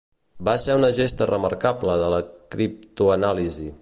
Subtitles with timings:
[0.47, 2.21] Va ser una gesta remarcable de la
[2.57, 3.69] criptoanàlisi.